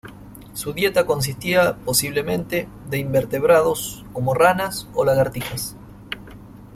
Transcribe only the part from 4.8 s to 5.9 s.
o lagartijas.